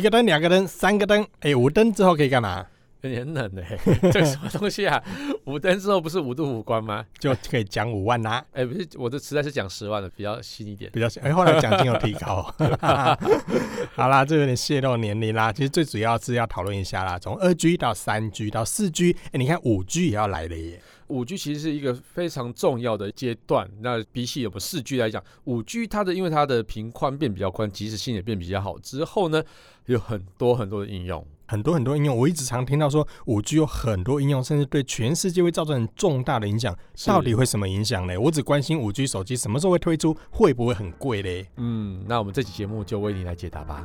[0.00, 2.66] 一个灯、两个灯、三个灯，哎，五灯之后可以干嘛？
[3.02, 3.78] 有点冷哎，
[4.10, 5.02] 这什么东西啊？
[5.44, 7.04] 五灯之后不是五度五关吗？
[7.18, 8.42] 就可以讲五万啦。
[8.52, 11.22] 哎，不是，我的实在是讲十万的，比较新一点，比较新。
[11.22, 12.42] 哎，后来奖金有提高。
[13.94, 15.52] 好啦，这有点泄露年龄啦。
[15.52, 20.80] 其实最主要是要讨论一下啦，从二 G 到三 G 到四 G，哎，你看五 G 也要来了耶。
[21.10, 23.68] 五 G 其实是一个非常重要的阶段。
[23.80, 28.78] 那比起我们四 G 来讲，五 G 它的因为它的频宽变比较宽，即时性也变比较好。
[28.78, 29.42] 之后呢，
[29.86, 31.26] 有很多很多的应用。
[31.46, 36.72] 很多很多应用，我一直常听到说五 G 有很多应用，甚至对全世界会造成很重大的影响。
[37.06, 38.16] 到底会什么影响呢？
[38.16, 41.48] 我只关心五 G 手机什么时候会推出，会不会很贵嘞？
[41.56, 43.84] 嗯，那我们这期节目就为你来解答吧。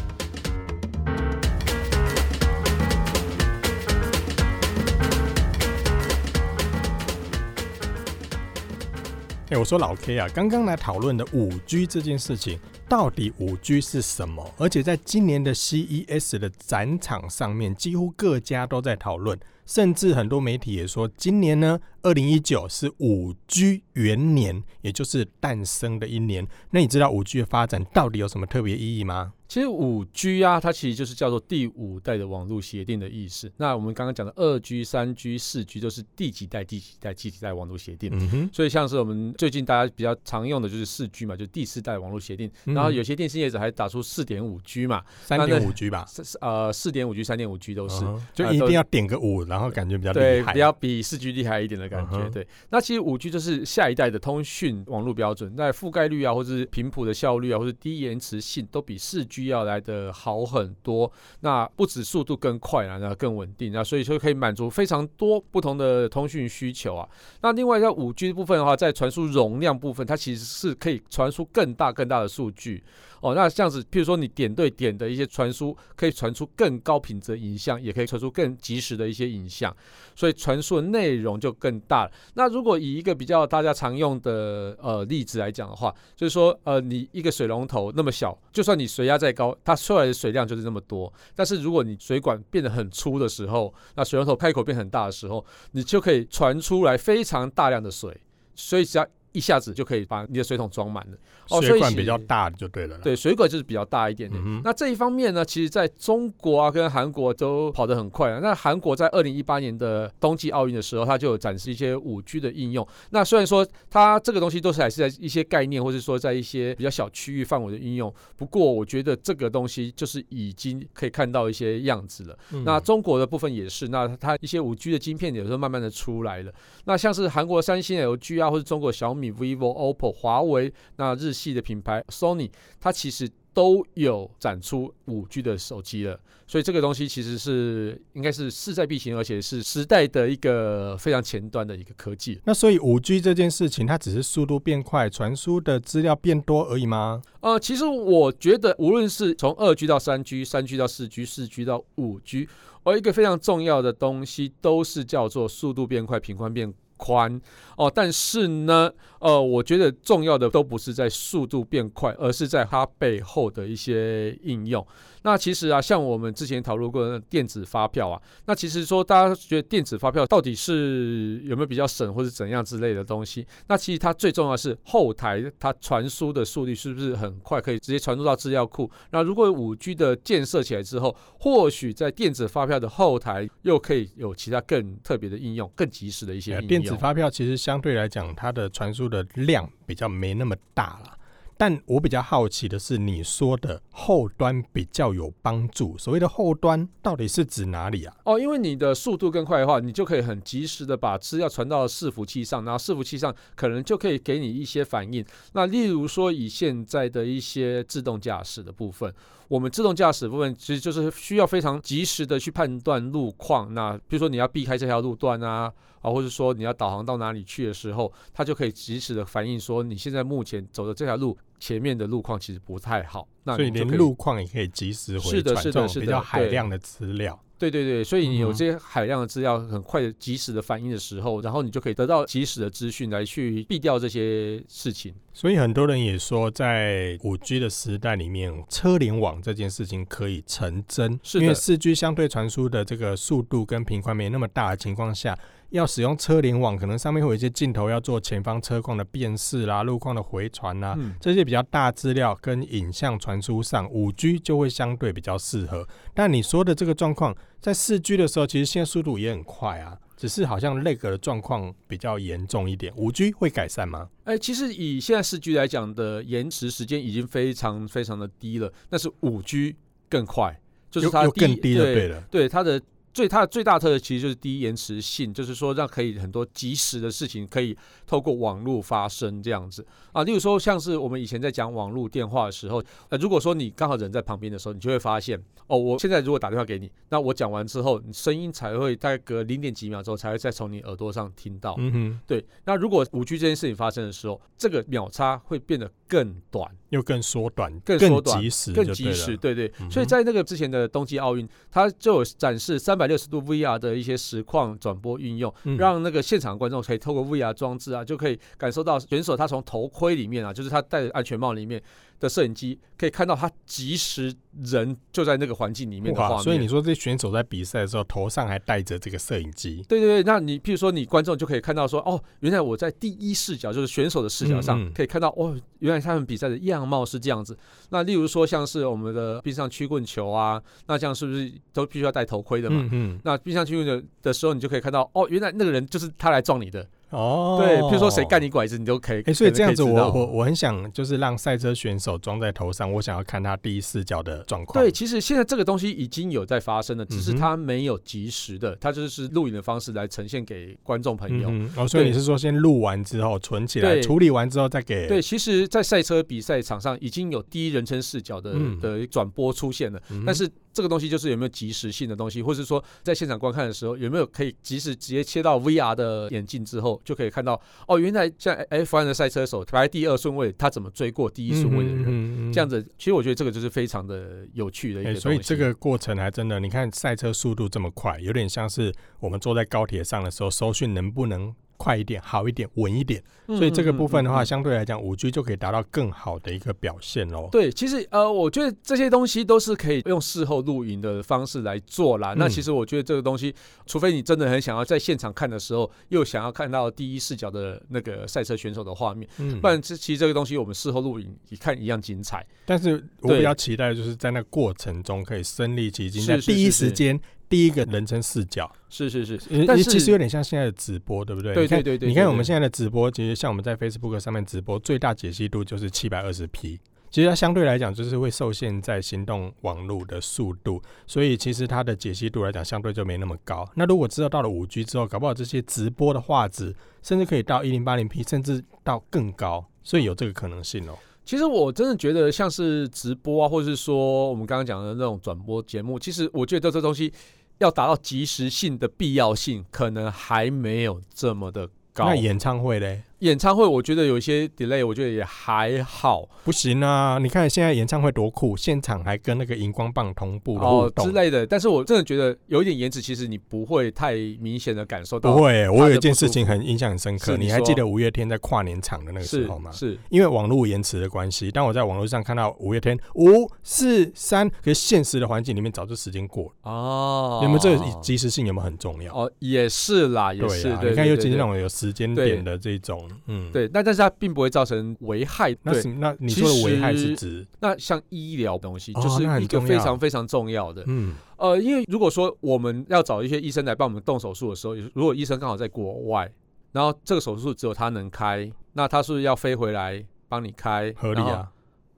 [9.51, 12.57] 哎，我说老 K 啊，刚刚来讨论的五 G 这件事情。
[12.87, 14.49] 到底五 G 是什么？
[14.57, 26.47] 而且在今年的 CES 的展场上面，几乎各家都在讨论，甚至很多媒体也说，今年呢，二零一九是五 G 元年，也就是诞生的一年。
[26.71, 29.33] 那你知道五 G 的发展到底有什么特别意义吗？
[29.47, 33.51] 其实五 G 啊，它其实就是叫做第五代的网络协定的意思。
[33.57, 38.09] 那我们刚刚讲的二 G、三 G、四 G 都是第几代、第几代、第几代网络协定。
[38.13, 38.49] 嗯哼。
[38.53, 42.49] 所以像是我们最近大家比较常用的就是四 G 嘛，就第四代网络协定。
[42.65, 46.05] 嗯、然后有些电信业者还打出四点五 G 嘛，三点五 G 吧。
[46.39, 50.25] 呃，四点五 G、三点五 G 都是，嗯、就一定要点个五，然后感觉比较厉害。
[50.25, 52.17] 对，比较比四 G 厉害一点的感觉。
[52.17, 52.47] 嗯、对。
[52.69, 60.09] 那其实五 G 就是下一代的通讯网络标准，在覆盖率啊，或者是频谱的效率啊，或是低延迟性，都比四 G 要来的。
[60.21, 67.09] 好很多，那不止速度更快啊，那更稳定啊，所以说可以满足非常多不同的通讯需求啊。
[67.41, 72.83] 那另外在五 G 的部分的话，在传输容量部分，它其实是可以传输更大更大的数据。
[73.21, 79.73] 哦，那这样子，譬如说你点对点的一些传输，可以传出更高品质的影像，也可以传出更及时的一些影像，
[80.15, 82.11] 所以传输的内容就更大了。
[82.33, 91.11] 那如果以一个比较大家常用的呃例子来讲的话，就是说呃你一个水龙头那么小，就算你水压再高，它出来的水量就是那么多。
[91.35, 98.19] 但是如果你水管变得很粗的时候，那水龙头开口变很大的时候，你就可以传出来非常大量的水，
[98.55, 99.07] 所以只要。
[99.33, 101.17] 一下子就可以把你的水桶装满了。
[101.49, 102.97] 哦，水管比较大就对了。
[102.99, 104.41] 对，水管就是比较大一点点。
[104.45, 108.39] 嗯、那这一方面呢，其实在中国啊跟韩国都跑得很快啊。
[108.41, 112.87] 那韩国在二零一八年的冬季奥运的时候，它就有展示一些五 G 的应用。
[113.09, 118.13] 那虽然说它这个东西都是还是在一些概念，或者说在一些比较小区域范围的应用。
[118.35, 122.37] 不过我觉得这个东西就是已经可以看到一些样子了。
[122.51, 126.51] 嗯、那中国的部分也是，那它一些五 G 的晶片有时候慢慢的出来了。
[126.85, 129.20] 那像是韩国三星、LG 啊，或者中国小米。
[129.29, 132.49] vivo、OPPO、华为，那日系的品牌 Sony，
[132.79, 136.17] 它其实都有展出五 G 的手机了，
[136.47, 142.39] 所以这个东西其实是应该是势在必行，而且是时代的一个非常前端的一个科技。
[142.45, 147.21] 那所以五 G 这件事情，它只是速度变快，传输的资料变多而已吗？
[147.41, 152.47] 呃，其实我觉得，无论是从二 G 到三 G、三 G 到四 G、四 G 到五 G，
[152.83, 157.41] 而一个非常重要的东西，都是叫做速度变快，频宽变宽
[157.75, 164.85] 哦，但是呢，呃，我觉得重要的都不是在速度变快，而是在它背后的一些应用。
[165.23, 173.45] 那其实啊，像我们之前讨论过的电子发票啊，那其实说大家觉得电子发票到底是有没有比较省或者怎样之类的东西？
[173.67, 178.89] 那其实它最重要的是后台它传输的速率是不是很快，可以直接传入到资料库？
[179.11, 186.67] 那如果五 G 的建设起来之后，或许在电子发票的后台又可以有其他更特别的应用，更及时的一些应用。
[186.67, 191.17] 电子发票其实相对来讲，它的传输的量比较没那么大了。
[191.57, 195.97] 但我比较好奇的是，你说的后端比较有帮助。
[195.97, 198.15] 所谓的后端到底是指哪里啊？
[198.23, 205.23] 哦，因为你的速度更快的话，你就可以很及时的把资料传到伺服器上，然后伺服器上可能就可以给你一些反应。
[205.53, 209.13] 那例如说，以现在的一些自动驾驶的部分，
[209.47, 213.73] 我们自动驾驶部分其实就是需要非常及时的去判断路况。
[213.73, 215.71] 那比如说你要避开这条路段啊。
[216.01, 223.25] 啊，或者说你要导航到哪里去的时候，它就可以及时的反映说你现在目前走的这条路前面的路况其实不太好。
[223.43, 227.39] 那所以连路况也可以及时回传，是的，是的，是的，比较海量的资料。
[227.57, 235.13] 对对对，所以你有这些海量的资料，很快的、及时的反应的时候，然后你就可以得到及时的资讯来去避掉这些事情。
[235.31, 245.37] 所以很多人也说，在五 G 的时代里面，车联网这件事情可以成真，是因为四 G 相对传输的这个速度跟频宽没那么大的情况下。
[245.71, 255.87] 要使用车联网，可能上面会有一些镜头要做前方车况的辨识啦、路况的回传啦，嗯、这些比较大资料跟影像传输上，五 G 就会相对比较适合。
[256.13, 262.93] 但你说的这个状况，在四 G 的时候，其实现在速度也很快啊，只是好像那个的状况比较严重一点。
[262.97, 264.09] 五 G 会改善吗？
[264.25, 269.77] 哎、欸，其实以现在四 G 来讲的延迟时间已经非常非常的低了，但是五 G
[270.09, 270.59] 更快，
[270.89, 272.81] 就是它又更低了，对了，对它的。
[273.13, 277.77] 最它的最大特色其实就是低延迟性，就是说让可以很多即时的事情可以
[278.07, 280.23] 透过网络发生这样子啊。
[280.23, 291.75] 例如说像是我们以前在讲网络电话的时候，呃，如果说你刚好人在旁边的时候，你就会发现哦，我现在如果打电话给你，那我讲完之后，你声音才会大概隔零点几秒之后才会再从你耳朵上听到。
[291.79, 292.45] 嗯哼，对。
[292.65, 299.35] 那如果五 G 这件事情发生的时候，这个秒差会变得更短，又更缩短，更缩短，更及时，更及时。
[299.35, 299.69] 对对。
[299.81, 303.01] 嗯、所以在那个之前的冬季奥运，它就有展示三。
[303.01, 311.81] 百六十度 VR 的一些实况转播运用，让那个现场观众可以透过 VR 装置啊，就可以感受到选手他从头盔里面啊，就是他戴着安全帽里面。
[312.21, 314.33] 的摄影机可以看到他即时
[314.63, 319.83] 人就在那个环境里面的画面，所以你说这选手在比赛的时候头上还带着这个摄影机？
[319.89, 327.57] 对对对，那你譬如说你观众就可以看到说，哦，原来我在第一视角，就是选手的视角上可以看到，哦，原来他们比赛的样貌是这样子。
[327.89, 332.87] 那例如说像是我们的冰上曲棍球啊，那这样是不是都必须要戴头盔的嘛？
[332.91, 336.87] 嗯，那冰上曲棍球的时候，你就可以看到，哦，原来那个人就是他来撞你的。
[337.11, 339.19] 哦，对，譬如说谁干你拐子，你都可以。
[339.19, 344.83] 哎、欸，所以这样子我，我我我很想就是让赛车选手装在头上，我想要看他第一视角的状况。
[344.83, 351.49] 对，其实现在这个东西已经有在发生了，只是它没有及时的，它就是录影的方式来呈现给观众朋友。
[351.49, 355.07] 嗯、哦，所以你是说先录完之后存起来，处理完之后再给？
[355.07, 360.49] 对，其实，在赛车比赛场上已经有第一人称视角的、嗯、的转播出现了，嗯、但是。
[360.73, 372.03] 这个东西就是有没有及时性的东西，或是说在现场观看的时候有没有可以及时直接切到 VR 的眼镜之后，就可以看到哦，原来像 F1 的赛车手排第二顺位，他怎么追过第一顺位的人？
[372.03, 375.15] 嗯嗯嗯、这样子，其实我觉得这个就是非常的有趣的一个。
[375.15, 381.53] 所以这个过程还真的，你看赛车速度这么快，有点像是我们坐在高铁上的时候，收讯能不能？
[381.81, 387.49] 快一点，好一点，稳一点，所以这个部分的话，相对来讲，五 G 就可以达到更好的一个表现喽。
[387.51, 392.35] 对，其实呃，我觉得这些东西都是可以用事后录影的方式来做啦。
[392.37, 393.51] 那其实我觉得这个东西，
[393.87, 399.27] 除非你真的很想要在现场看的时候，又想要看到第一视角的那个赛车选手的画面，
[399.59, 402.45] 不然其实这个东西我们事后录影一看一样精彩。
[402.63, 407.19] 但是我比较期待的就是在那过程中可以身临其境，在第一时间。
[407.51, 411.53] 第一个人称视角是是是，但是其实有点像现在的直播，对不对？
[411.53, 412.09] 对对对对。
[412.09, 416.79] 你看我们现在的直播，其实像我们在 Facebook 上面直播，最大解析度就是七百二十 P。
[417.09, 423.69] 其实它相对来讲，就是会受限在行动网络的速度，所以其实它的解析度来讲，相对就没那么高。
[423.75, 426.73] 那如果知道到了五 G 之后，搞不好这些直播的画质，
[427.03, 430.97] 甚至可以到一零八零 P，甚至到更高，所以有这个可能性哦。
[431.25, 437.11] 其实我真的觉得，像是直播啊，或者是说我们刚刚讲的那种转播节目，其实我觉得这东西。
[437.61, 442.05] 要达到及时性的必要性，可能还没有这么的高。
[442.05, 443.03] 那演唱会嘞？
[443.21, 446.27] 演唱会我觉得有一些 delay，我觉得也还好。
[446.43, 447.19] 不行啊！
[447.21, 451.45] 你看现在演唱会多酷，现场还跟那个荧光棒同步的互动、哦、之类的。
[451.45, 455.33] 但是我真的觉得有一点延迟，其实你不会太明显的感受到。
[455.33, 457.37] 不会，我有一件事情很印象很深刻。
[457.37, 459.71] 你，你还记得五月天在跨年场的那个时候吗？
[459.71, 461.51] 是，是因为网络延迟的关系。
[461.51, 467.39] 当我在网络上看到五月天五四三，可是现实的环境里面早就时间过了哦。
[467.43, 469.13] 你们这个即时性有没有很重要？
[469.13, 470.69] 哦，也是啦，也是。
[470.81, 473.07] 你看，尤其是那种有时间点的这种。
[473.27, 475.55] 嗯，对，那但是它并不会造成危害。
[475.63, 477.45] 那那你说的危害是指？
[477.59, 480.83] 那像医疗东西，就是一个非常非常重要的。
[480.87, 486.31] 嗯，呃，因为如果说我们要找一些医生来帮我们动手术的时候，如果医生刚好在国外，
[486.71, 490.93] 然后这个手术只有他能开，那他是不是要飞回来帮你开？
[490.97, 491.51] 合理啊。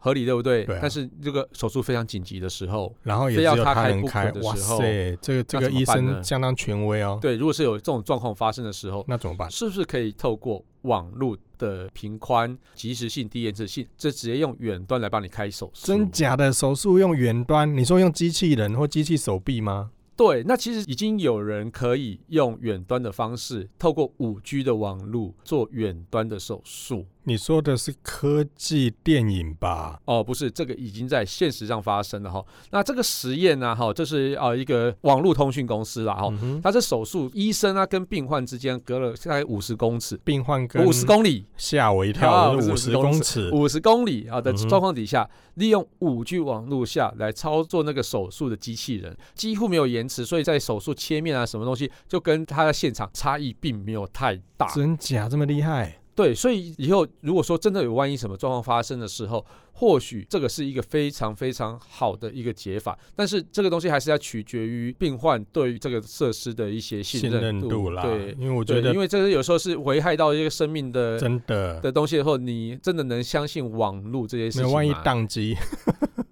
[0.04, 0.66] 合理对不对？
[0.66, 7.18] 对啊、但是这个手术非常紧急的时候，然后也只有他能开的时候，哇塞，这个这个医生相当权威哦。
[7.22, 9.50] 对，如果是有这种状况发生的时候，那怎么办？
[9.50, 15.88] 是不是可以透过网络的频宽、及时性、低延迟性，这直接用远端来帮你开手术？
[15.88, 17.74] 真假的手术用远端？
[17.74, 19.92] 你说用机器人或机器手臂吗？
[20.16, 27.06] 对，那其实已经有人可以用远端的方式，透过五 G 的网络做远端的手术。
[27.26, 29.98] 你说的是科技电影吧？
[30.04, 32.46] 哦，不是，这个已经在现实上发生了哈。
[32.72, 54.68] 那这个实验呢，哈，这是啊一个网络通讯公司啦，哈、嗯，它这手术医生啊跟病患之间隔了大概五十公尺，病患跟五十公里，吓我一跳，五十公尺，五十公里啊的状况底下，嗯、利用五 G 网络下来操作那个手术的机器人，几乎没有延迟，所以在手术切面啊什么东西，就跟他的现场差异并没有太大。
[54.74, 56.00] 真假这么厉害？
[56.16, 62.96] 对，所以以后如果说真的有万一什么状况发生的时候，或许这个是一个非常非常好的一个解法。
[63.16, 68.04] 但是这个东西还是要取决于病患对于这个设施的一些信任度，啦。
[68.04, 74.74] 对，因为我觉得，因为这个有时候是危害到一个生命的真的的东西的时候，你真的能相信网络这些事情吗？
[74.76, 75.58] 万一宕机。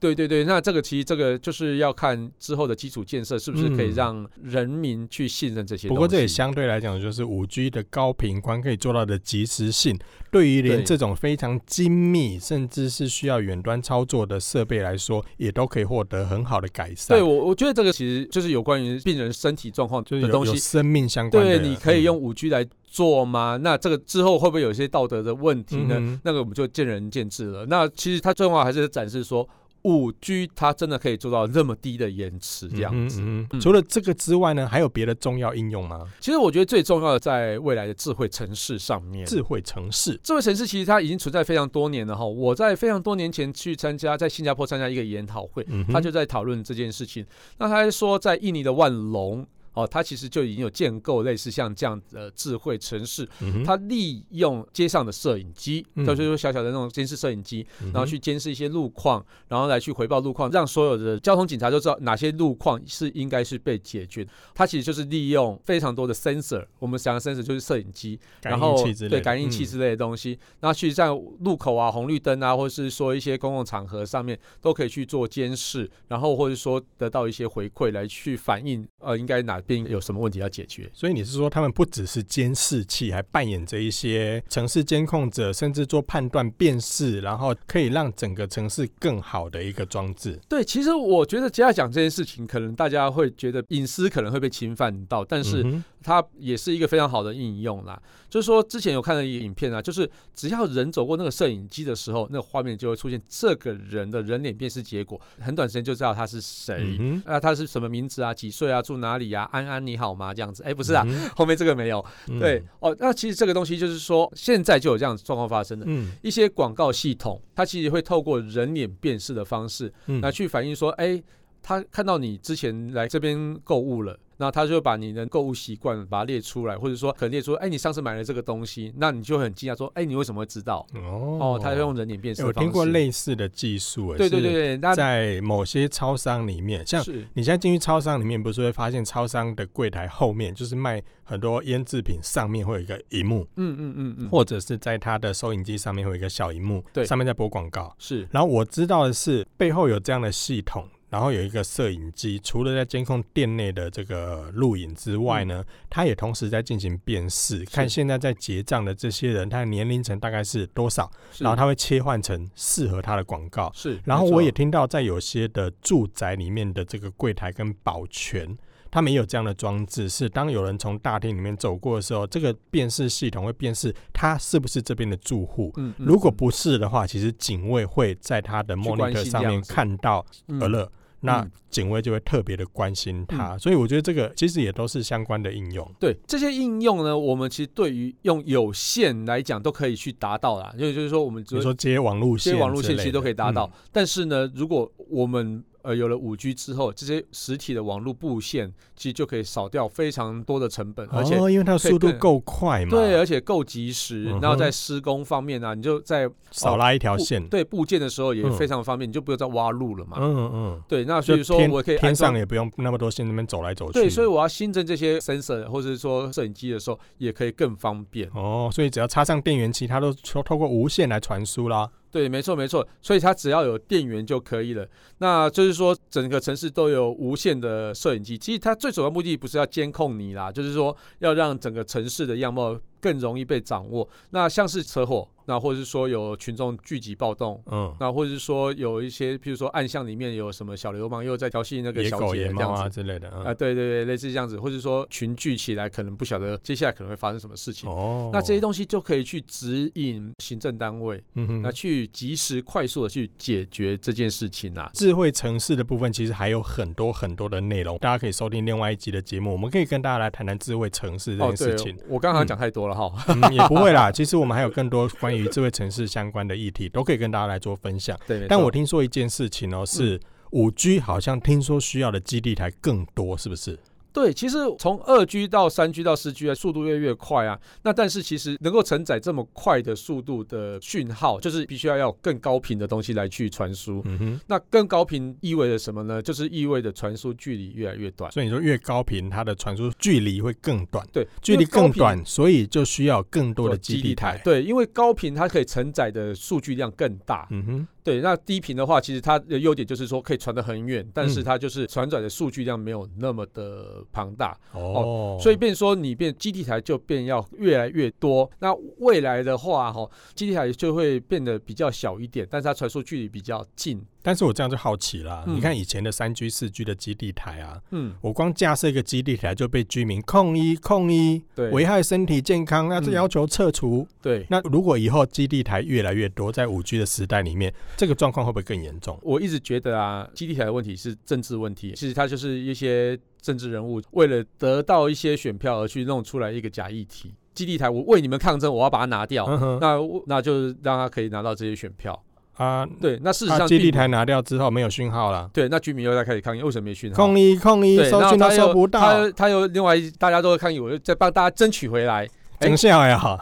[0.02, 5.96] 对对对，那这个其实这个就是要看之后的基础建设是不是可以让人民去信任这些东西。
[5.96, 9.96] 不过这也相对来讲，就是五 G 的高频宽可以做到的及时性，
[10.32, 17.16] 对于连这种非常精密甚至是需要远端操作的设备来说，也都可以获得很好的改善。
[17.16, 21.60] 对，我我觉得这个其实就是有关于病人身体状况的东西，就是有生命相关的。
[21.60, 23.60] 对，你可以用五 G 来做吗？
[23.62, 25.98] 那这个之后会不会有一些道德的问题呢？
[26.00, 27.68] 嗯、那个我们就见仁见智了。
[27.68, 29.48] 那其实它最重要还是展示说。
[29.84, 33.22] 五 G 它真的可以做到这么低的延迟，这样子。
[33.22, 36.08] 嗯嗯嗯、除了这个之外呢，还有别的重要应用吗？
[36.20, 39.26] 其实我觉得最重要的在未来的智慧城市上面。
[39.26, 42.26] 智慧城市，智慧城市其实它已经存在非常多年了哈。
[42.26, 47.26] 我在非常多年前去参加，在新加坡参加一个研讨会，他就在讨论这件事情。
[47.58, 49.46] 那他还说，在印尼的万隆。
[49.74, 64.28] 哦，它其实就已经有建构类似像这样的智慧城市，嗯、它利用街上的摄影机，就是说小小的那种监视摄影机，嗯、然后去监视一些路况，然后来去回报路况，让所有的交通警察都知道哪些路况是应该是被解决。
[64.54, 68.76] 它其实就是利用非常多的 sensor，我们想的 sensor 就是摄影机，然后
[69.10, 71.08] 对感应器之类的东西，然后去在
[71.40, 79.61] 路口啊、红绿灯啊，或者是说一些公共场合上面都可以去做监视，然后或者说得到一些回馈来去反映，呃，应该哪。
[79.62, 80.90] 并有什么问题要解决？
[80.94, 90.40] 所以你是说，他们不只是监视器，还扮演着一些城市监控者，甚至做判断辨识，然后可以让整个城市更好的一个装置。
[90.50, 95.66] 对，其实我觉得接下来讲这件事情，可能大家会觉得隐私可能会被侵犯到，但是
[96.04, 98.02] 它也是一个非常好的应用啦。
[98.30, 109.50] 就是说，之前有看到一个影片啊，就是只要人走过那个摄影机的时候，那个画面就会出现这个人的人脸辨识结果，很短时间就知道他是谁，嗯、啊，他是什么名字啊，几岁啊，住哪里啊？
[109.52, 110.34] 安安你好吗？
[110.34, 112.04] 这样子，哎，不是啊，嗯、 后面这个没有。
[112.30, 115.86] 嗯、对哦，那其实这个东西就是说，现在就有这样状况发生的。
[115.90, 119.88] 嗯，一些广告系统，它其实会透过人脸辨识的方式，
[120.22, 121.22] 来、嗯、去反映说，哎，
[121.62, 124.18] 他看到你之前来这边购物了。
[124.42, 130.84] 那他就把你的购物习惯把它列出来，或者说可能列出，哎，你上次买了这个东西，那你就很惊讶说，哎，你为什么会知道？
[130.96, 132.44] 哦，哦，他用人脸辨识。
[132.44, 137.04] 我听过类似的技术，对对对对，那在某些超商里面，像
[137.36, 148.28] 你现在进去超商里面，不是会发现超商的柜台后面就是卖很多腌制品，上面会有一个荧幕，嗯嗯嗯嗯，或者是在他的收银机上面会有一个小荧幕，对，上面在播广告，是。
[148.32, 150.88] 然后我知道的是背后有这样的系统。
[151.12, 163.70] 然后有一个摄影机，除了在监控店内的这个录影之外呢，嗯、它也同时在进行辨识，看现在在结账的这些人，他的年龄层大概是多少，然后他会切换成适合他的广告。
[163.76, 168.58] 是，然后我也听到在有些的住宅里面的这个柜台跟保全，
[168.90, 175.74] 他们也有这样的装置，是当有人从大厅里面走过的时候，这个辨识系统会辨识他是不是这边的住户。
[175.76, 180.88] 嗯，如果不是的话，其实警卫会在他的 monitor 上面看到 alert。
[181.22, 185.90] 那警卫就会特别的关心他，嗯、所以我觉得这个其实也都是相关的应用。
[186.00, 193.66] 对这些应用呢，我们其实对于用有线来讲都可以去达到啦，因为就是说我们比如说接网路线、接网路线其实都可以达到。
[193.74, 204.24] 嗯、但是呢，如果我们呃，有了五 G 之后，这些实体的网络布线其实就可以少掉非常多的成本，而且因为它的速度够快嘛，对，而且够及时。
[204.42, 210.18] 然后在施工方面呢，你就在少拉一条线，对，布件的时候也非常方便，你就不用再挖路了嘛。
[210.20, 213.94] 嗯嗯，对，那所以说我可以天上也不用那么多线那边走来走去。
[213.94, 218.30] 对，所以我要新增这些 sensor 或者是说摄影机的时候，也可以更方便。
[218.34, 221.90] 哦，所以只要插上电源，其他都透过无线来传输啦。
[222.12, 224.86] 对，没错没错，所以它只要有电源就可以了。
[225.20, 228.38] 那就是说，整个城市都有无线的摄影机。
[228.38, 234.08] 其实它最主要目的不是要监控你啦，就是说要让整个城市的样貌更容易被掌握。
[234.32, 247.90] 那像是车祸那或者是说有群众聚集暴动，嗯，那或者是说有一些，譬如说暗巷里面有什么小流氓又在调戏那个小姐这样子野狗野猫啊之类的，嗯、啊，对对对，类似这样子，或者说群聚起来，可能不晓得接下来可能会发生什么事情。
[247.90, 254.90] 哦，那这些东西就可以去指引行政单位，嗯哼，那去及时快速的去解决这件事情啊。
[254.94, 261.96] 智慧城市的部分其实还有很多很多的内容，大家可以收听另外一集的节目，我们可以跟大家来谈谈智慧城市这件事情。
[261.96, 268.18] 哦、我刚刚讲太多了哈、嗯嗯，也不会啦，其实我们还有更多关于智慧城市相关的议题，都可以跟大家来做分享。
[268.28, 270.20] 对，但我听说一件事情哦、喔，是
[270.52, 273.78] 五 G 好像听说需要的基地台更多，是不是？
[274.14, 277.60] 对，其实从二 G 到三 G 到四 G 啊，速度越来越快啊。
[277.84, 284.02] 那但是其实能够承载这么快的速度的讯号，就是必须要要更高频的东西来去传输。
[284.06, 284.40] 嗯哼。
[284.48, 286.22] 那更高频意味着什么呢？
[286.22, 288.32] 就是意味着传输距离越来越短。
[288.32, 291.08] 所以你说越高频，它的传输距离会更短。
[291.14, 294.40] 对，距离更短，所以就需要更多的基地台。
[294.44, 297.48] 对，因为高频它可以承载的数据量更大。
[297.52, 297.88] 嗯哼。
[298.04, 308.50] 对，那低频的话，其实它的优点就是说可以传得很远，但是它就是传转的数据量没有那么的庞大哦，哦，所以变说你变基地台就变要越来越多。
[308.60, 314.04] 那未来的话，哈，基地台就会变得比较小一点，但是它传输距离比较近。
[314.24, 324.08] 但是我这样就好奇了，嗯、你看以前的三 G、四 G 的基地台啊，嗯，我光架设一个基地台就被居民控一控一，对，危害身体健康，那是要求撤除。
[324.10, 329.20] 嗯、对，那如果以后基地台越来越多，在五 G 的时代里面，这个状况会不会更严重？
[329.22, 337.34] 我一直觉得啊，基地台的问题是政治问题，其实它就是一些政治人物为了得到一些选票而去弄出来一个假议题。
[337.54, 342.18] 基地台，我为你们抗争，我要把它拿掉，嗯、那那就让他可以拿到这些选票。
[342.58, 347.16] 啊，对，那事实上基地台拿掉之后没有讯号了，对，那居民又在开始抗议，为什么没讯号？
[347.16, 352.28] 抗议抗议，收讯都收不到，他他又另外大家都会抗议，我就再帮大家争取回来，
[352.60, 353.40] 哎，信号也好，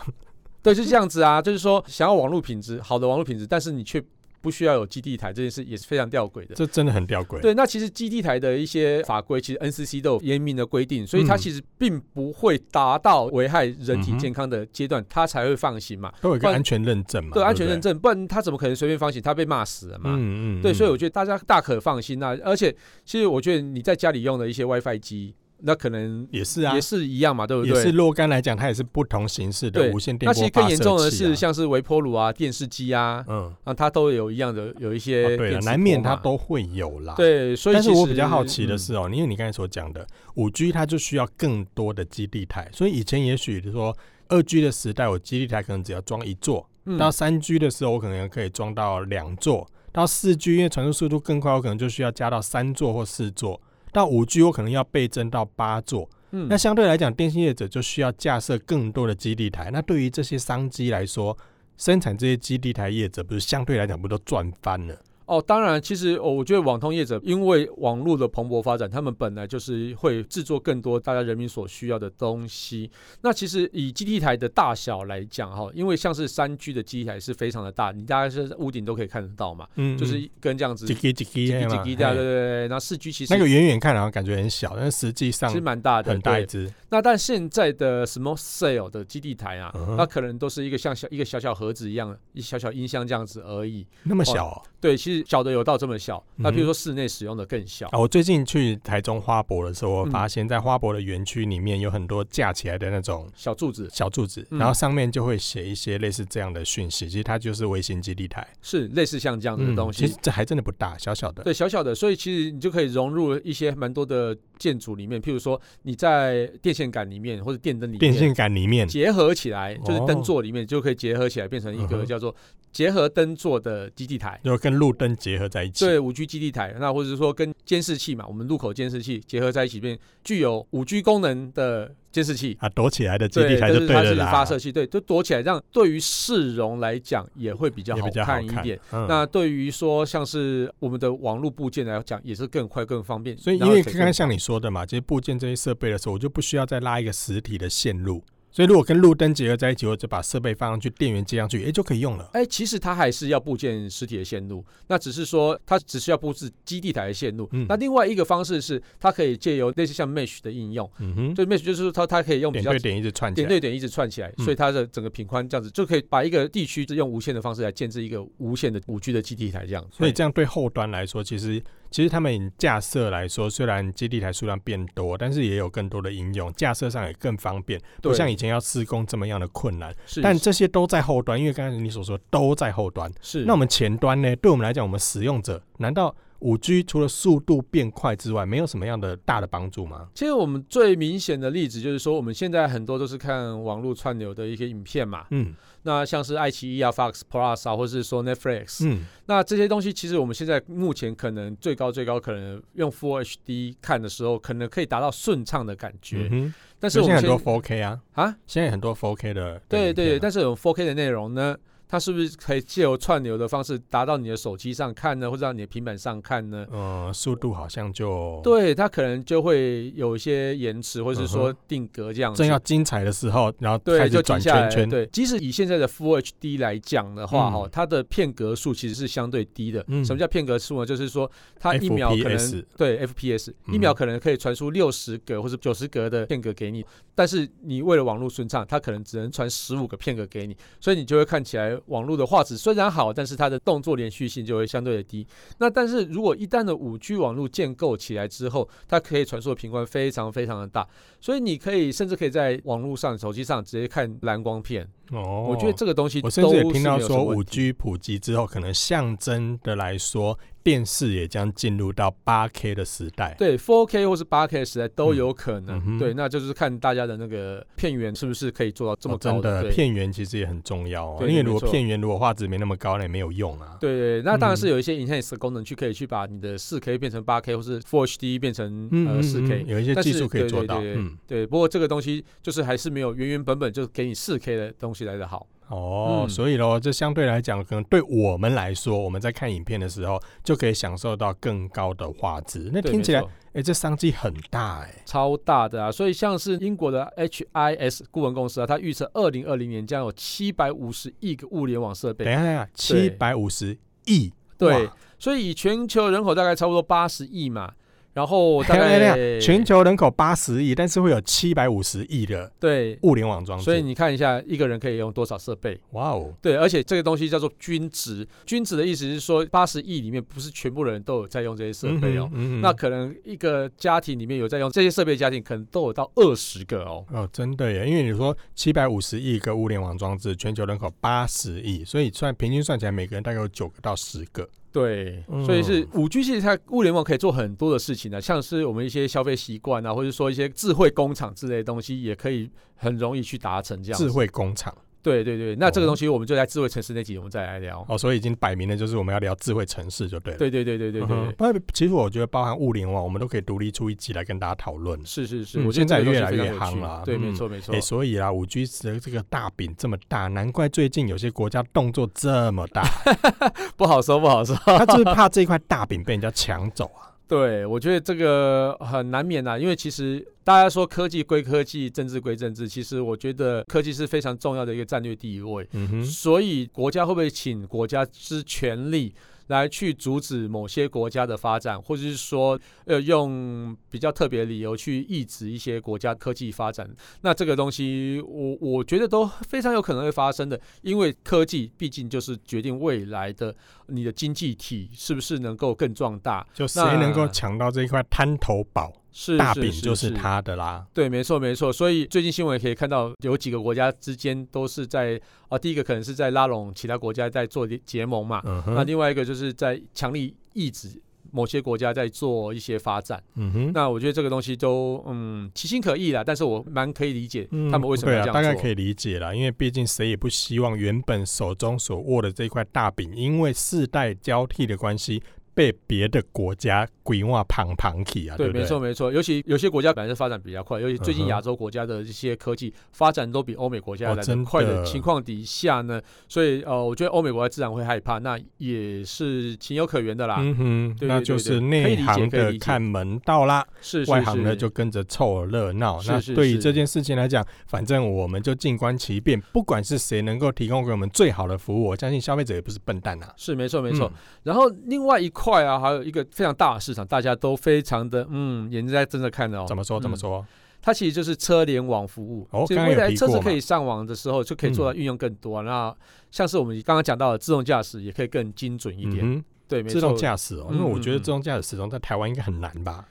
[0.61, 4.03] 对，是这样子啊，就是说想要网络品质好的网络品质，但是你却。
[4.41, 7.39] 不需要有基地台这件事也是非常吊诡的，这真的很吊诡。
[7.41, 16.11] 对，那其实基地台的一些法规，其实 NCC 都有严明的规定，所以它其实并不会达到危害人体健康的阶段，它才会放行嘛。
[16.21, 17.31] 都有一个安全认证嘛。
[17.33, 19.21] 对，安全认证，不然它怎么可能随便放行？
[19.21, 20.11] 它被骂死了嘛。
[20.13, 20.61] 嗯嗯。
[20.61, 22.37] 对，所以我觉得大家大可放心啊。
[22.43, 25.35] 而且，其实我觉得你在家里用的一些 WiFi 机。
[25.61, 27.75] 那可能也是啊，也是一样嘛，对不对？
[27.75, 30.33] 也是若干来讲，它也是不同形式的无线电波。
[30.33, 37.13] 那其实更严重的是，像是微波炉啊、电视机啊，嗯，啊，它都有一样的，有一些、哦、对啊，难免它都会有啦。
[37.15, 40.05] 对，所以但是我比较好奇的是哦、喔，嗯、因为你刚才所讲的
[40.35, 43.95] 五 G，它就需要更多的基地台，所以以前也许说
[44.29, 53.59] 二 G 的时代，我基地台可能只要装一座；嗯、到三 G 的时候，我可能可以装到两座；到四 G，因为传输速度更快，我可能就需要加到三座或四座；
[53.91, 56.09] 到五 G，我可能要倍增到八座。
[56.31, 59.71] 嗯，那相对来讲，电信业者就需要架设更多的基地台。
[59.71, 61.35] 那对于这些商机来说，
[61.77, 64.95] 生产这些基地台业者，不是相对来讲不都赚翻了？
[65.29, 72.89] 哦，当然，其实我觉得网通业者因为网络的蓬勃发展，他们本来就是会制作更多大家人民所需要的东西。
[73.21, 82.67] 那其实以基地台的大小来讲，哈，因为像是三 G 的基地台是非常的大，你大概是屋顶都可以看得到嘛，嗯，就是跟这样子，几 G 几 G 这样，对对对。
[82.67, 86.67] 那四 G 其实那个远远看好像感觉很小，但实际上其实蛮大的，很大一只。
[86.89, 93.85] 那但现在的 small cell 的基地台啊，嗯、那可能都是一个像小一个小小盒子一样，一小小音箱这样子而已。
[94.01, 94.61] 那么小、哦？
[94.81, 96.23] 对，其实小的有到这么小。
[96.35, 97.99] 那比如说室内使用的更小、嗯啊。
[97.99, 107.07] 我最近去台中花博的时候，我发现在花博的园区里面有很多架起来的那种小柱子，小柱子，然后上面就会写一些类似这样的讯息。
[107.09, 110.03] 其实它就是微型基地台，是类似像这样子的东西。
[110.03, 111.43] 嗯、其实这还真的不大，小小的。
[111.43, 115.19] 对，小小的，所以其实你就可以融入一些蛮多的建筑里面。
[115.19, 122.35] 譬如说你在电线杆里面或者电灯里面，电线杆里面结合起来，就是灯座里面就可以结合起来，变成一个叫做
[122.71, 125.85] 结合灯座的基地台，就跟路灯结合在一起。
[125.85, 138.79] 对，五 G 基地台，那或者说跟监视器嘛，我们路口监视器结合在一起，变具有五 G 功能的监视器啊，躲起来的基地台就对了，对，它是发射器，对，就躲起来，让对于市容来讲也会比较好看一点。
[138.91, 143.37] 嗯、那对于说像是我们的网络部件来讲，也是更快更方便。
[143.37, 148.23] 所以因为刚刚像你说的嘛，这些部件这些设备的时候，我就不需要再拉一个实体的线路。
[148.51, 152.29] 所以如果跟路灯结合在一起，我就把设备放上去，电源接上去，哎、欸，就可以用了。
[152.33, 157.47] 哎、欸，其实它还是要布建实体的线路，那只是说它只需要布置基地台的线路。
[157.51, 169.87] 嗯、那另外一个方式是，它可以借由类似像 Mesh 的应用，嗯哼，就 Mesh 就是说它它可以用比较点对点一直串起来，点对点一直串起来，所以它的整个频宽这样子就可以把一个地区用无线的方式来建置一个无线的五 G 的基地台这样。
[169.91, 179.93] 所以这样对后端来说，其实其实他们架设来说，虽然基地台数量变多，但是也有更多的应用，架设上也更方便，不像以前要施工这么样的困难。
[180.05, 183.11] 是，但这些都在后端，因为刚才你所说都在后端。
[183.21, 184.35] 是，那我们前端呢？
[184.35, 186.15] 对我们来讲，我们使用者难道？
[186.41, 190.07] 五 G 除了速度变快之外，没有什么样的大的帮助吗？
[190.15, 195.25] 其实我们最明显的例子就是说，我们现在很多都是看网络串流的一些影片嘛。
[195.31, 198.85] 嗯，那像是爱奇艺啊、Fox Plus 啊，或者是说 Netflix。
[198.85, 206.27] 嗯，那这些东西其实我们现在目前可能最高最高可能用 Full HD 看的时候，可能可以达到顺畅的感觉。
[206.31, 209.61] 嗯，但是我们现在很多 4K 啊啊，现在很多 4K 的。
[209.67, 211.57] 对对对，但是有 4K 的内容呢？
[211.91, 216.63] 它是不是可以借由串流的方式达到你的手机上看呢，或者到你的平板上看呢？
[216.71, 222.37] 嗯，速度好像就对，它可能就会有一些延迟，或者是说定格这样子。
[222.37, 224.87] 正要精彩的时候，然后开始转圈圈。
[224.87, 229.83] 对，即使以现在的 Full HD 来讲的话，哈、嗯，它的片格数其实是相对低的。
[229.87, 230.05] 嗯。
[230.05, 230.85] 什么叫片格数呢？
[230.85, 241.78] 就是说它一秒可能 FPS 对 FPS 一秒可能可以传输六十格或者九十格的片格给你，但是你为了网络顺畅，它可能只能传十五个片格给你，所以你就会看起来。
[241.87, 245.25] 网络的画质虽然好，但是它的动作连续性就会相对的低。
[245.57, 250.87] 那但是如果一旦的五 G 网络建构起来之后，它可以传输的频宽非常非常的大，
[251.19, 254.87] 所以你可以甚至可以在网络上、手机上直接看蓝光片。
[255.11, 260.37] 哦，我觉得这个东西，我甚至也听到说，五 G 普及之后，可能象征的来说。
[260.63, 265.81] 电视也将进入到八 K 的时代，对，4K 或是八 K 的时代都有可能。
[265.85, 269.59] 嗯、对，那就是看大家的那个片源是不是可以做到这么高的。
[269.59, 271.17] 哦、真的，片源其实也很重要哦。
[271.21, 273.77] 因为如果片源如果画质没那么高，那也没有用啊。
[273.79, 280.79] 对对，那当然是有一些 enhance 的功能去可以去把你的四 K 变成八 K，或是 Full HD 变成呃四 K，有一些技术可以做到。
[280.79, 285.47] 对对，不过这个东西就是还是没有原原本本就给你四 K 的东西来的好。
[285.69, 292.69] 哦，嗯、所以喽，这相对来讲，可能对我们来说，我们在看影片的时候，就可以享受到更高的画质。
[292.73, 295.91] 那听起来，哎、欸，这商机很大哎、欸，超大的啊！
[295.91, 302.25] 所以像是英国的 HIS 顾问公司啊，它预测二零二零年将有七百五十亿个物联网设备。
[302.25, 307.71] 等一下，等一下，七百五十亿，对，所以以全球人口大概差不多八十亿嘛。
[308.19, 315.79] 然后大概全球人口八十亿，但是会有七百五十亿的对物联网装置，所以你看一下一个人可以用多少设备？
[315.91, 327.05] 哇哦，对，而且这个东西叫做均值，均值的意思是说八十亿里面不是全部人都有在用这些设备哦，嗯嗯、那可能一个家庭里面有在用这些设备的家庭，可能都有到二十个哦。
[327.13, 334.45] 哦，真的耶，因为你说七百五十亿个物联网装置，全球人口八十亿，所以算平均算起来，每个人大概有九个到十个。
[334.71, 343.99] 对，所以是五 G，其实它物联网可以做很多的事情呢，像是我们一些消费习惯啊，或者说一些智慧工厂之类的东西，也可以很容易去达成这样。
[343.99, 344.75] 智慧工厂。
[345.01, 347.85] 对对对，那这个东西我们就在智慧城市那集我们再来聊。
[347.87, 350.39] 哦，所以已经摆明了就是我们要聊智慧城市就对了。
[350.39, 351.31] 对对对对对对。
[351.33, 354.99] 不、嗯，其实我觉得包含物联网，我们都可以独立出一集来跟大家讨论。
[355.05, 357.01] 是是是，嗯、我现在越来越夯了。
[357.05, 357.73] 对，没错没错。
[357.73, 362.83] 哎、欸，所以啊，五 G 的这个大饼这么大，难怪最近有些国家动作这么大。
[363.77, 367.08] 不好说不好说，他就是怕这块大饼被人家抢走啊。
[367.29, 375.65] 对，我觉得这个很难免、啊，因为其实大家说科技归科技，政治归政治，其实我觉得科技是非常重要的一个战略地位。
[375.73, 379.13] 嗯哼，所以国家会不会请国家之权力？
[379.49, 386.89] 来去阻止某些国家的发展，或者是说，呃，用比较特别的理由去抑制一些国家科技发展，
[387.21, 393.55] 那这个东西，我我觉得都非常有可能会发生的，因为科技毕竟就是决定未来的
[393.87, 398.91] 你的经济体是不是能够更壮大，就谁能够抢到这一块滩头堡。
[399.11, 401.73] 是大饼就是他的啦，对，没错没错。
[401.73, 413.21] 所以最近新闻也可以看到，有几个国家之间都是在啊，第一个可能是在拉拢其他国家在做结盟嘛，嗯、那另外一个就是在强力抑制某些国家在做一些发展。
[413.35, 418.41] 嗯哼，那我觉得这个东西都嗯其心可议啦，但是我蛮可以理解他们为什么要这样做。
[418.41, 425.21] 嗯、对啊，大概可以理解啦，因为毕竟谁也不希望原本手中所握的这块大饼，因为世代交替的关系。
[425.59, 429.11] 被别的国家规划旁旁起啊，对，对，没错没错。
[429.11, 440.37] 尤其有些国家本来是发展比较快，尤其最近亚洲国家的一些科技发展都比欧美国家来得快的情况底下呢，哦、所以呃，我觉得欧美国家自然会害怕，那也是情有可原的啦。
[440.39, 445.99] 嗯哼，对对对对，那就是内行的看门道啦，是，外行的就跟着凑热闹。
[446.07, 453.33] 那对于这件事情来讲，反正我们就静观其变，不管是谁能够提供给我们最好的服务，我相信消费者也不是笨蛋啊。
[453.35, 454.09] 是没错没错。
[454.13, 455.48] 嗯、然后另外一块。
[455.49, 455.79] 快啊！
[455.79, 459.65] 还有一个非常大的市场，大家都非常的嗯，眼睛在睁着看的哦。
[459.67, 459.99] 怎么说？
[459.99, 460.37] 怎么说？
[460.37, 460.45] 嗯、
[460.81, 462.47] 它其实就是车联网服务。
[462.51, 465.95] 哦，刚刚未来车子可以上网的时候，就可以做到运用更多、那
[466.29, 469.17] 像是我们刚刚讲到的自动驾驶，也可以更精准一点。
[469.21, 473.05] 嗯、对，没错，自动驾驶哦，嗯、因为我觉得自动驾驶始终在台湾应该很难吧？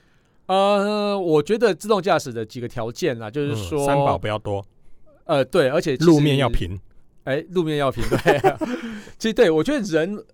[0.47, 4.65] 呃，我觉得自动驾驶的几个条件啊，就是说，三宝不要多，
[5.25, 6.79] 呃，对，而且路面要平。
[7.29, 8.41] 哎，路面要平，对。
[9.19, 10.25] 其实对我觉得人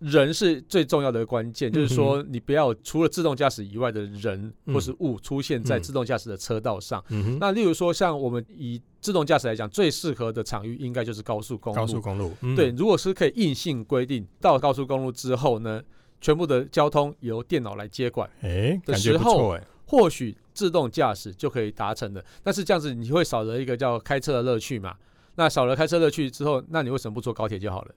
[0.00, 7.02] 人是最重要的关键，就是说你不要除了自动驾驶以外的人或是物出现在自动驾驶的车道上。
[7.40, 11.80] 那例如说，像我们以自动驾驶来讲，最适合的场域应该就是高速公路。
[11.80, 15.80] 高速公路，对，如果是可以硬性规定到高速公路之后呢，
[16.20, 22.24] 全部的交通由电脑来接管，哎，感觉不错哎，或许自动驾驶就可以达成的。
[22.42, 24.96] 但是这样子你会少了一个叫开车的乐趣嘛？
[25.36, 27.94] 那少了开车乐趣之后，那你为什么不坐高铁就好了？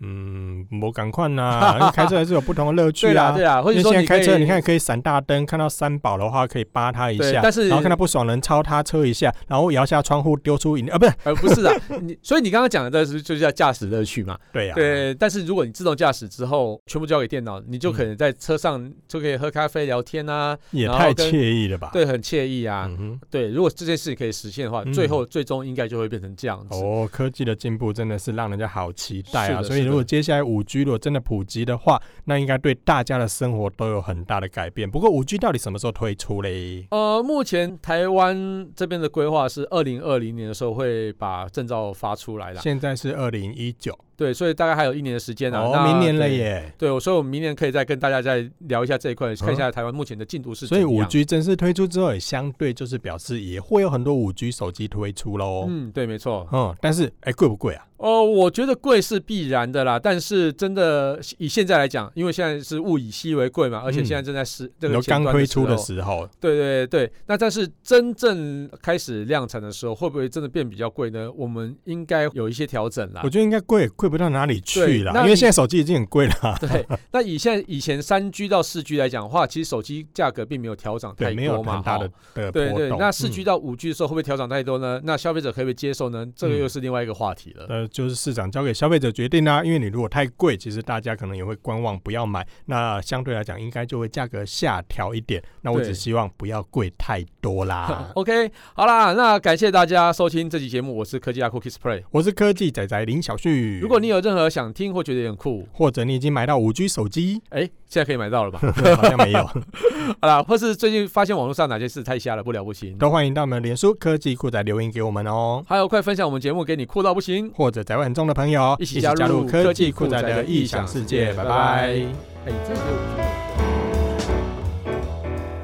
[0.00, 3.32] 嗯，我赶快呐， 开车还是有不同的乐趣啊。
[3.32, 14.38] 对啊，或者说你开车，你看可以闪大灯，看到三宝的话可以扒他一下，但是然后看到不爽人超他车一下，然后摇下窗户丢出饮料啊，不是， 呃，不是啊，你 所以你刚刚讲的这是就是叫驾驶乐趣嘛？
[14.52, 15.14] 对呀，对。
[15.14, 21.90] 但是如果你自动驾驶之后全部交给电脑，你就可能在车上就可以喝咖啡聊天啊，也太惬意了吧？
[21.92, 22.90] 对，很惬意啊。
[23.30, 26.74] 对，如果这件事情可以实现的话，最后最终应该就会变成这样子。
[26.74, 29.62] 哦，科技的进步真的是让人家好期待啊！
[29.62, 34.90] 所以如果接下来五 G 如果真的普及的话，那应该对大家的生活都有很大的改变。
[34.90, 36.86] 不过五 G 到底什么时候推出嘞？
[36.90, 42.60] 呃，目前台湾这边的规划是二零二零年的时候会把证照发出来的。
[42.60, 43.98] 现在是二零一九。
[44.16, 45.60] 对，所以大概还有一年的时间、啊。
[45.60, 46.72] 哦，那明年了耶。
[46.78, 50.66] 对，所以我们明年可以再跟大家再聊一下这一块，嗯、看一下台湾目前的进度是。
[50.66, 55.66] 所以五 G 正式推出之后，也相对就是表示也会有很多五 G 手机推出喽。
[55.68, 56.48] 嗯，对，没错。
[56.52, 57.86] 嗯，但是哎，贵不贵啊？
[57.96, 59.98] 哦，我觉得贵是必然的啦。
[59.98, 66.28] 但是真的以现在来讲，因为现在是物以稀为贵嘛，而且现在正在是这个刚推出的时候。
[66.38, 71.30] 对对对，那但是真正开始量产的时候，会不会真的变比较贵呢？
[71.32, 73.22] 我们应该有一些调整啦。
[73.24, 74.80] 我觉得应该贵，贵不到哪里去。
[74.80, 76.34] 对啦，因为现在手机已经很贵了。
[76.60, 82.90] 对，那以现在以前三 G 到四 G 来讲的话，其实手机价格并没有调涨太多嘛，没有很大的的对对。
[82.98, 85.00] 那四 G 到五 G 的时候会不会调涨太多呢？
[85.04, 86.26] 那消费者可不可以接受呢？
[86.36, 87.64] 这个又是另外一个话题了。
[87.70, 89.64] 呃，就是市场交给消费者决定啦。
[89.64, 92.46] 因为你如果太贵，其实大家可能也会观望，不要买。
[92.66, 95.42] 那相对来讲，应该就会价格下调一点。
[95.62, 98.10] 那我只希望不要贵太多啦。
[98.16, 103.78] OK，好啦，那感谢大家收听这期节目，我是科技阿酷 Kiss Play，我是科技仔仔林小旭。
[103.78, 108.60] 如果你有任何想听或觉得很酷，或者你已经买到五 G 手机，哎，现在可以买到了吧？
[108.96, 109.44] 好像没有。
[110.20, 115.64] 好啦，或是最近发现网络上哪些事太瞎了，不了不行，都欢迎到我们脸书科技酷仔留言给我们哦。
[115.66, 121.32] 还有，快分享我们节目给你酷到不行或者宅味很重的朋友，一起加入科技酷仔的异想世界。
[121.34, 122.00] 拜拜。
[122.46, 122.74] 哎，这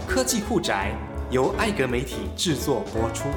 [0.06, 0.92] 科技酷宅
[1.30, 3.28] 由艾格媒体制作播出。